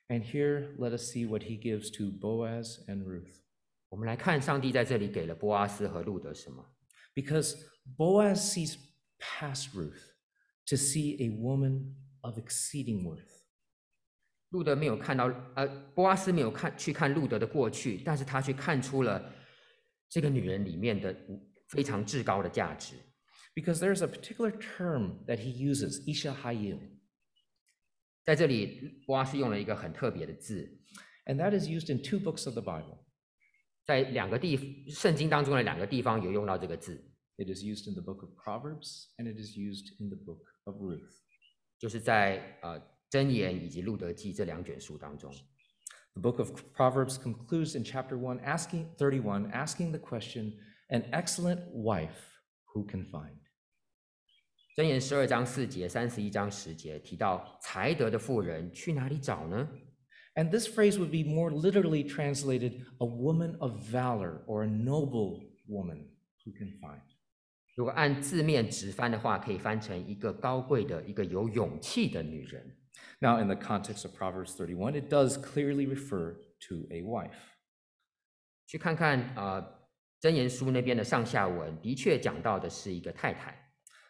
[0.09, 3.43] ？And here let us see what he gives to Boaz and Ruth.
[3.91, 6.75] 我们来看上帝在这里给了波阿斯和路得什么
[7.15, 7.55] ？Because
[7.97, 8.77] Boaz sees
[9.21, 10.15] past Ruth
[10.67, 13.44] to see a woman of exceeding worth.
[14.55, 15.25] 路德没有看到，
[15.57, 19.35] 呃，波阿斯没有看去看路德的过去，但是他却看出了
[20.09, 21.13] 这个女人里面的
[21.71, 22.95] 非常至高的价值。
[23.57, 26.79] Because there's a particular term that he uses, Isha Hayil,
[28.25, 30.81] 在这里，波阿斯用了一个很特别的字
[31.27, 32.99] ，and that is used in two books of the Bible.
[33.85, 36.95] 在两个地圣经当中的两个地方有用到这个字
[37.39, 40.77] ，It is used in the book of Proverbs and it is used in the book of
[40.77, 41.11] Ruth.
[41.77, 42.81] 就是在呃
[43.15, 45.33] 箴言以及路得记这两卷书当中。
[46.15, 50.55] The book of Proverbs concludes in chapter 1 asking 31 asking the question
[50.89, 52.41] an excellent wife
[52.73, 53.37] who can find
[54.77, 59.69] 箴言十二章四节、三十一章十节提到才德的妇人去哪里找呢
[60.35, 66.09] ？And this phrase would be more literally translated a woman of valor or a noble woman
[66.45, 67.03] who can find。
[67.77, 72.77] 如果按字面直翻的话，可以翻成一个高贵的、一个有勇气的女人。
[73.20, 76.36] Now, in the context of Proverbs 31, it does clearly refer
[76.68, 77.56] to a wife.
[78.68, 79.62] 去看看呃
[80.22, 83.56] 箴言书那边的上下文，的确讲到的是一个太太。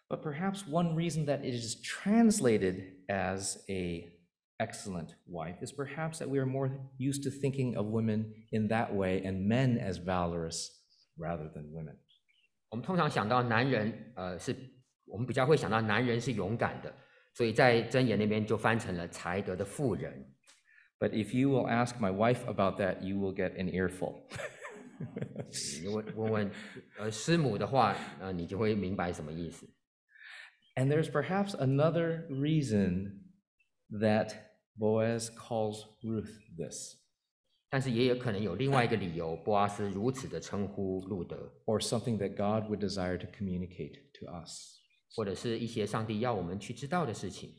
[0.08, 4.12] But perhaps one reason that it is translated as a
[4.58, 8.94] excellent wife is perhaps that we are more used to thinking of women in that
[8.94, 10.70] way and men as valorous
[11.16, 11.96] rather than women.
[12.70, 14.56] 我们通常想到男人，呃，是
[15.06, 16.94] 我们比较会想到男人是勇敢的，
[17.35, 20.33] 所以在箴言那边就翻成了才德的妇人。
[20.99, 24.23] But if you will ask my wife about that, you will get an earful.
[25.83, 26.51] 你问问问，
[26.99, 29.69] 呃，师母的话，呃，你就会明白什么意思。
[30.77, 33.25] And there's perhaps another reason
[33.91, 34.33] that
[34.79, 36.97] Boaz calls Ruth this.
[37.71, 41.37] 但是也有可能有另外一个理由，波阿斯如此的称呼路得。
[41.67, 44.74] Or something that God would desire to communicate to us.
[45.15, 47.55] 或者是一些上帝要我们去知道的事情。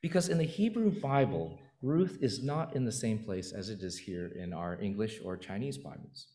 [0.00, 3.98] Because in the Hebrew Bible, Ruth is not in the same place as it is
[3.98, 6.26] here in our English or Chinese Bibles.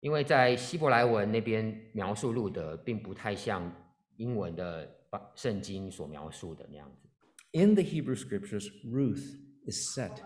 [0.00, 3.72] 因为在希伯来文那边描述路得，并不太像
[4.16, 4.88] 英文的
[5.34, 7.08] 圣经所描述的那样子。
[7.52, 10.22] In the Hebrew Scriptures, Ruth is set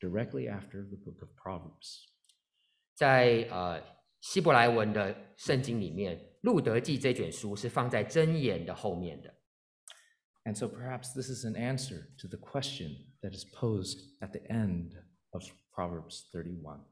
[0.00, 2.06] directly after the book of Proverbs.
[2.94, 3.80] 在呃
[4.20, 9.34] 希伯来文的圣经里面，路德记》这卷书是放在箴言的后面的。
[10.44, 14.92] And so perhaps this is an answer to the question that is posed at the end
[15.30, 15.42] of
[15.74, 16.84] Proverbs 31.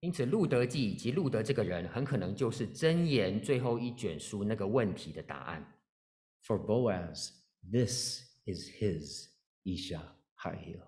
[0.00, 5.78] 因此，《路德记》以及路德这个人，很可能就是箴言最后一卷书那个问题的答案。
[6.46, 7.28] For Boaz,
[7.70, 9.28] this is his
[9.64, 10.00] Isha
[10.38, 10.80] Hahil.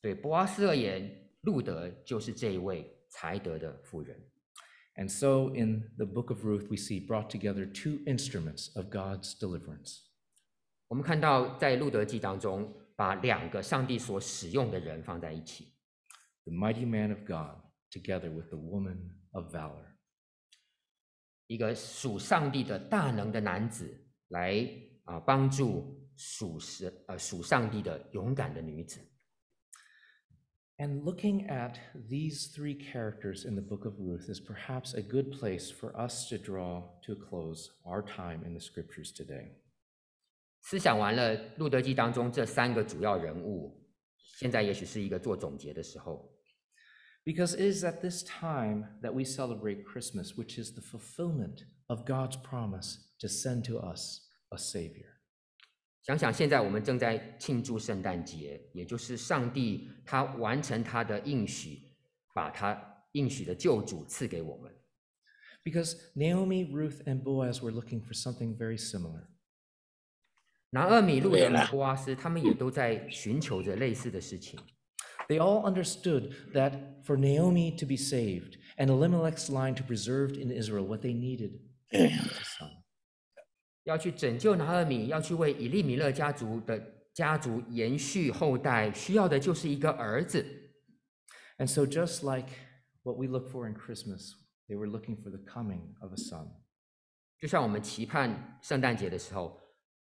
[0.00, 4.18] 对波阿斯而言，路德就是这一位才德的妇人。
[4.94, 10.00] And so in the book of Ruth, we see brought together two instruments of God's deliverance.
[10.88, 15.72] 我们看到在路得记当中，把两个上帝所使用的人放在一起。
[16.44, 18.98] The mighty man of God together with the woman
[19.30, 19.86] of valor.
[21.46, 24.68] 一个属上帝的大能的男子来
[25.04, 29.00] 啊，帮助属实呃属上帝的勇敢的女子。
[30.82, 31.78] and looking at
[32.10, 36.28] these three characters in the book of Ruth is perhaps a good place for us
[36.28, 39.52] to draw to a close our time in the scriptures today.
[40.62, 43.80] 思想完了《路得记》当中这三个主要人物，
[44.40, 46.28] 现在也许是一个做总结的时候。
[47.24, 52.36] Because it is at this time that we celebrate Christmas, which is the fulfillment of God's
[52.36, 55.11] promise to send to us a Savior.
[56.03, 61.91] 想想现在我们正在庆祝圣诞节，也就是上帝他完成他的应许，
[62.33, 62.81] 把他
[63.11, 64.73] 应许的救主赐给我们。
[65.63, 69.27] Because Naomi, Ruth, and Boaz were looking for something very similar.
[70.69, 74.57] 拿厄米、路德与对了波阿斯，他们也都在寻求着类似的事情。
[75.27, 80.51] They all understood that for Naomi to be saved and Elimelech's line to preserved in
[80.51, 81.59] Israel, what they needed
[81.91, 82.69] was a son.
[83.84, 86.80] 要去拯救拿厄米，要去为以利米勒家族的
[87.12, 90.44] 家族延续后代，需要的就是一个儿子。
[91.58, 92.48] And so, just like
[93.02, 94.32] what we look for in Christmas,
[94.68, 96.48] they were looking for the coming of a son.
[97.38, 99.60] 就像我们期盼圣诞节的时候，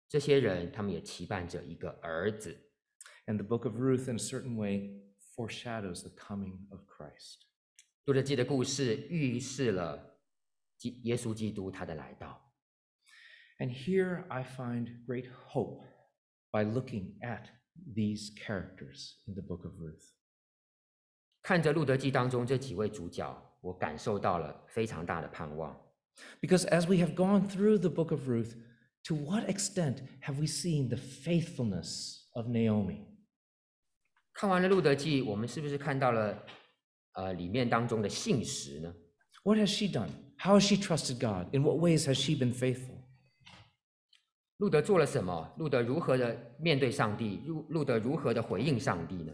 [0.08, 2.56] 这些人他们也期盼着一个儿子。
[3.26, 5.00] And the book of Ruth, in a certain way,
[5.34, 7.40] foreshadows the coming of Christ.
[8.04, 10.18] 路德记的故事预示了
[10.76, 12.41] 基耶稣基督他的来到。
[13.62, 15.84] And here I find great hope
[16.52, 17.48] by looking at
[17.94, 20.02] these characters in the book of Ruth.
[21.42, 25.80] 看着路得记当中这几位主角，我感受到了非常大的盼望。
[26.40, 28.56] Because as we have gone through the book of Ruth,
[29.04, 33.06] to what extent have we seen the faithfulness of Naomi?
[34.32, 36.44] 看完了路得记，我们是不是看到了
[37.12, 38.92] 呃里面当中的信实呢
[39.44, 40.10] ？What has she done?
[40.38, 41.54] How has she trusted God?
[41.54, 42.91] In what ways has she been faithful?
[44.62, 45.52] 路德做了什么？
[45.58, 47.42] 路德如何的面对上帝？
[47.48, 49.32] 路路德如何的回应上帝呢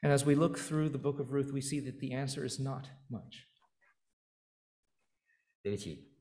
[0.00, 2.62] ？And as we look through the book of Ruth, we see that the answer is
[2.62, 3.40] not much.
[5.60, 6.12] 对不起，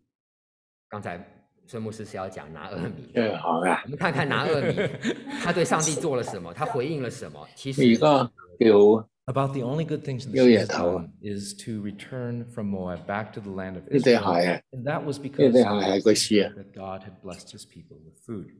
[0.89, 3.12] 刚才孙牧师是要讲拿厄米。
[3.14, 4.74] 对好啊我，们看看拿厄米，
[5.43, 6.52] 他对上帝做了什么？
[6.56, 7.47] 他回应了什么？
[7.56, 13.05] 其实而家叫 about the only good things in the oh, 也 has is to return from Moab
[13.05, 14.61] back to the land of Israel.
[14.72, 15.53] and that was because
[16.03, 18.51] 對鞋 God had blessed his people with food.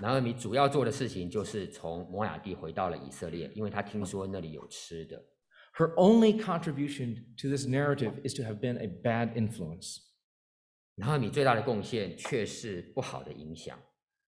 [0.00, 5.22] 拿俄米主要做的事情就是从摩押地回到了以色列，因为他听说那里有吃的。
[5.78, 9.98] Her only contribution to this narrative is to have been a bad influence.
[10.96, 13.78] 拿俄米最大的贡献却是不好的影响。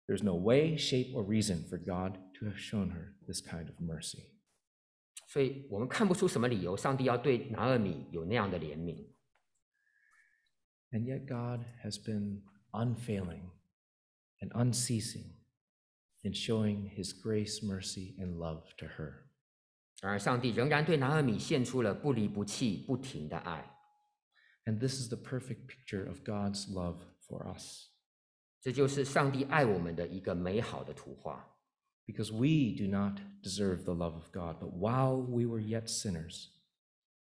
[0.07, 3.75] There's no way, shape, or reason for God to have shown her this kind of
[3.79, 4.34] mercy.
[5.34, 9.06] 所以我们看不出什么理由，上帝要对拿俄米有那样的怜悯。
[10.92, 13.50] And yet, God has been unfailing
[14.40, 15.36] and unceasing
[16.22, 19.28] in showing his grace, mercy, and love to her.
[20.00, 23.76] 然而，上帝仍然对拿俄米献出了不离不弃、不停的爱。
[24.64, 27.86] And this is the perfect picture of God's love for us.
[28.62, 31.40] 这就是上帝爱我们的一个美好的图画。
[32.06, 36.48] Because we do not deserve the love of God, but while we were yet sinners,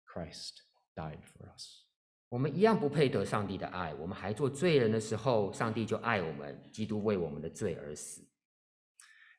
[0.04, 0.62] Christ
[0.96, 1.82] died for us.
[2.28, 8.22] 我们一样不配得上帝的爱，我们还做罪人的时候，上帝就爱我们，基督为我们的罪而死。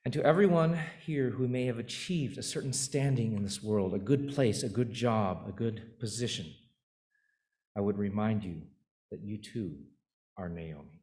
[0.04, 4.00] And to everyone here who may have achieved a certain standing in this world, a
[4.00, 6.46] good place, a good job, a good position,
[7.74, 8.68] I would remind you
[9.12, 9.86] that you too
[10.36, 11.02] are Naomi.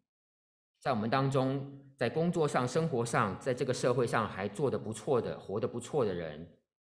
[0.80, 6.46] 在我们当中， 在工作上、生活上，在这个社会上还做得不错的、活得不错的人，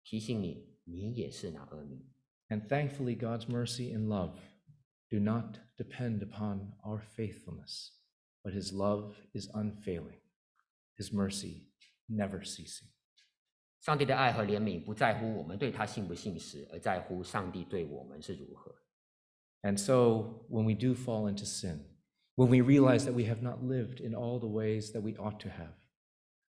[0.05, 2.07] 提醒你，你也是拿俄米。
[2.49, 4.37] And thankfully, God's mercy and love
[5.11, 7.91] do not depend upon our faithfulness,
[8.43, 10.21] but His love is unfailing,
[10.97, 11.69] His mercy
[12.09, 12.89] never ceasing.
[13.81, 18.75] 上帝的爱和怜悯不在乎我们对他信不信实，而在乎上帝对我们是如何。
[19.63, 21.81] And so, when we do fall into sin,
[22.37, 25.41] when we realize that we have not lived in all the ways that we ought
[25.41, 25.75] to have,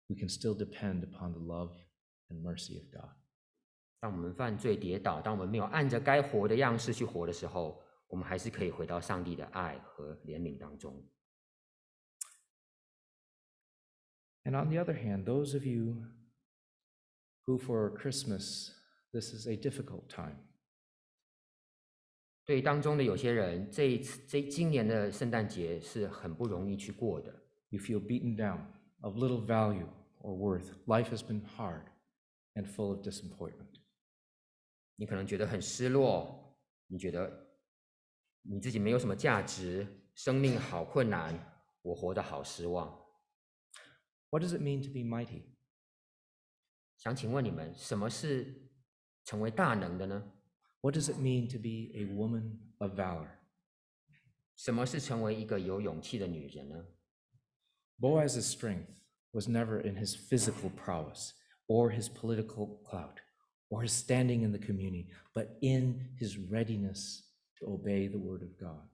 [0.08, 1.72] we can still depend upon the love
[2.30, 3.10] and mercy of God.
[4.00, 11.08] 当我们犯罪跌倒，当我们没有按着该活的样式去活的时候，我们还是可以回到上帝的爱和怜悯当中。
[14.44, 16.04] And on the other hand, those of you
[17.46, 18.72] who for Christmas,
[19.12, 20.36] this is a difficult time.
[22.47, 27.29] 对当中的有些人，这一次这今年的圣诞节是很不容易去过的。
[27.67, 28.67] You feel beaten down,
[29.01, 29.89] of little value
[30.21, 30.69] or worth.
[30.85, 31.83] Life has been hard
[32.53, 33.81] and full of disappointment.
[34.95, 37.49] 你可能觉得很失落，你觉得
[38.43, 39.85] 你自己没有什么价值，
[40.15, 41.37] 生命好困难，
[41.81, 42.97] 我活得好失望。
[44.29, 45.43] What does it mean to be mighty?
[46.95, 48.71] 想请问你们，什么是
[49.25, 50.31] 成为大能的呢？
[50.80, 53.30] What does it mean to be a woman of valor?
[54.56, 56.86] 什么是成为一个有勇气的女人呢？
[57.98, 58.88] Boaz's strength
[59.30, 61.30] was never in his physical prowess
[61.66, 63.18] or his political clout
[63.68, 67.22] or his standing in the community, but in his readiness
[67.58, 68.88] to obey the word of God.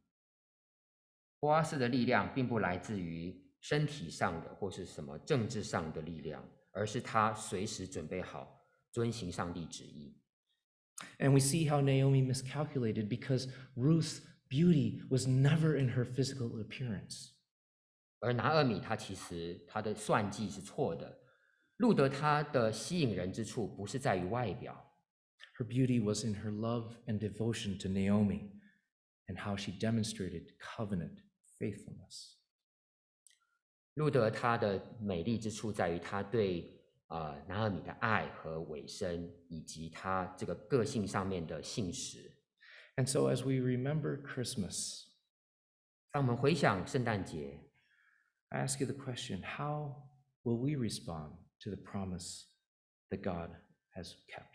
[1.41, 8.63] 波阿斯的力量并不来自于身体上的或是什么政治上的力量，而是他随时准备好
[8.93, 10.17] 遵行上帝旨意。
[11.20, 17.32] and we see how Naomi miscalculated because Ruth's beauty was never in her physical appearance.
[18.20, 21.20] 而拿俄米她其实她的算计是错的，
[21.78, 24.92] 路得她的吸引人之处不是在于外表。
[25.58, 28.52] Her beauty was in her love and devotion to Naomi,
[29.28, 31.18] and how she demonstrated covenant
[31.60, 32.38] faithfulness.
[33.96, 36.83] 路得她的美丽之处在于她对
[37.14, 42.32] 呃拿厄米的爱和委身，以及他这个个性上面的信实。
[42.96, 45.04] And so, as we remember Christmas,
[46.12, 47.60] 当我们回想圣诞节
[48.50, 50.10] ，I ask you the question how
[50.42, 52.46] will we respond to the promise
[53.12, 53.52] that God
[53.96, 54.50] has kept?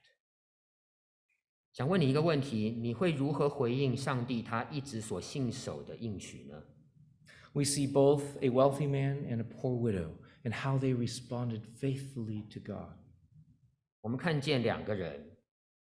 [1.72, 6.60] 想问你一个问题：你会如何回应上帝他一直所信守的应许呢
[7.52, 10.10] ？We see both a wealthy man and a poor widow
[10.43, 12.97] and how they responded faithfully to God.
[14.01, 15.37] 我们看见两个人，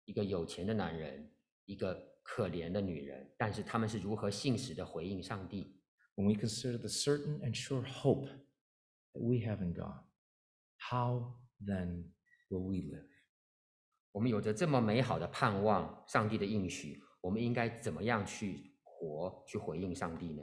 [0.04, 1.30] 一个有钱的男人，
[1.66, 5.80] 一个可怜的女人，但是他们是如何信实的回应上帝？
[6.16, 8.28] When we consider the certain and sure hope
[9.12, 10.02] that we have in God,
[10.78, 12.10] how then
[12.48, 13.06] will we live?
[14.10, 20.42] 我们有着这么美好的盼望，上帝的应许，我们应该怎么样去活，去回应上帝呢？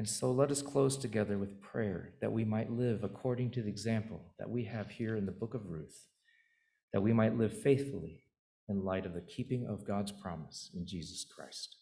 [0.00, 3.68] and so let us close together with prayer that we might live according to the
[3.68, 6.06] example that we have here in the book of Ruth,
[6.94, 8.24] that we might live faithfully
[8.66, 11.76] in light of the keeping of God's promise in Jesus Christ.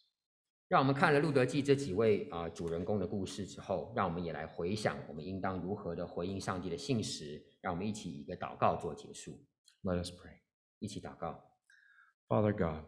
[0.66, 7.41] 让我们看了路得记这几位啊、呃、主人公的故事之后，让我们也来回想我们应当如何的回应上帝的信实。
[7.61, 9.39] 让我们一起以一个祷告做结束。
[9.85, 10.41] Let us pray，
[10.81, 11.43] 一起祷告。
[12.27, 12.85] Father God，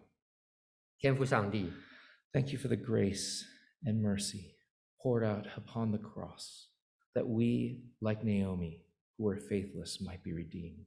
[0.98, 1.72] 天父上帝
[2.32, 3.44] ，Thank you for the grace
[3.84, 4.56] and mercy
[5.02, 6.68] poured out upon the cross,
[7.14, 8.84] that we, like Naomi,
[9.16, 10.86] who were faithless, might be redeemed.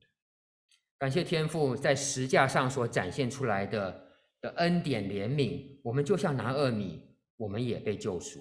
[0.99, 4.07] 感谢天父在十架上所展现出来的
[4.39, 7.01] 的恩典怜悯，我们就像拿俄米，
[7.37, 8.39] 我们也被救赎。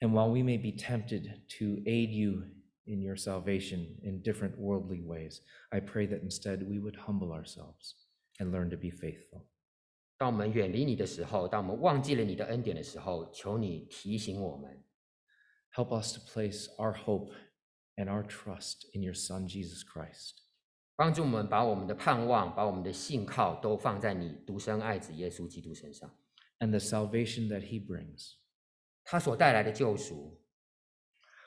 [0.00, 2.42] And while we may be tempted to aid you
[2.84, 5.40] in your salvation in different worldly ways,
[5.70, 7.94] I pray that instead we would humble ourselves
[8.38, 9.46] and learn to be faithful.
[10.17, 14.83] 当我们远离你的时候，当我们忘记了你的恩典的时候，求你提醒我们，
[15.73, 17.33] Help us to place our hope
[17.95, 20.43] and our trust in your Son, Jesus Christ.
[20.95, 26.15] 帮助我们把我们的盼望、把我们的信靠都放在你独生爱子耶稣基督身上。
[26.59, 28.35] and the salvation that he brings,
[29.03, 30.39] 他所带来的救赎，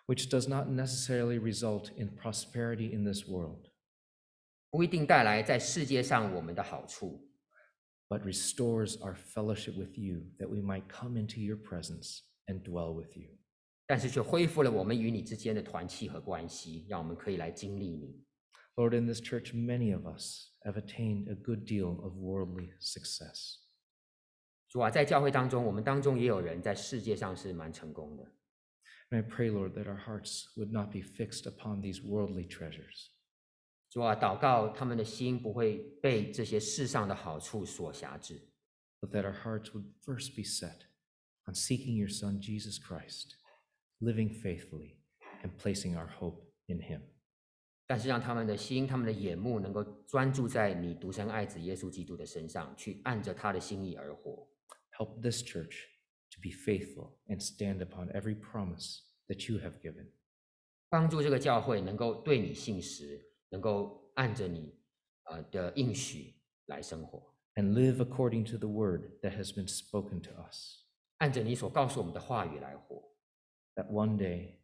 [0.06, 3.70] which does not necessarily result in prosperity in this world,
[4.70, 7.27] 不一定带来在世界上我们的好处，
[8.08, 12.94] but restores our fellowship with you, that we might come into your presence and dwell
[12.94, 13.28] with you.
[13.86, 18.24] 但是却恢复了我们与你之间的团契和关系，让我们可以来经历你。
[18.76, 23.58] Lord, in this church, many of us have attained a good deal of worldly success.
[24.68, 28.24] 主啊，在教会当中，我们当中也有人在世界上是蛮成功的。
[29.10, 33.10] And I pray, Lord, that our hearts would not be fixed upon these worldly treasures,
[33.89, 38.39] 主啊，祷告他们的心不会被这些世上的好处所辖制
[39.01, 40.81] ，but that our hearts would first be set
[41.45, 43.35] on seeking your Son, Jesus Christ,
[43.99, 44.97] living faithfully,
[45.41, 47.01] and placing our hope in him.
[47.87, 54.47] 但是让他们的心、他们的眼目能够专注在你独生爱子耶稣基督的身上，去按着他的心意而活。
[54.99, 55.85] Help this church
[56.29, 60.11] to be faithful and stand upon every promise that you have given.
[60.89, 64.74] 帮助这个教会能够对你信实，能够按着你
[65.24, 66.34] 呃的应许
[66.66, 70.84] 来生活， and live according to the word that has been spoken to us,
[71.18, 73.02] 按着你所告诉我们的话语来活。
[73.76, 74.58] that one day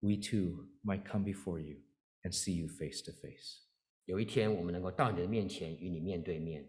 [0.00, 1.78] we too might come before you
[2.22, 3.62] and see you face to face.
[4.06, 6.68] 有一天，我们能够到你的面前，与你面对面。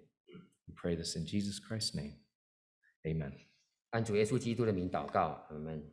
[0.65, 2.19] We pray this in Jesus Christ's name.
[3.03, 3.33] Amen.
[3.89, 5.91] 按主耶稣基督的名祷告，阿门。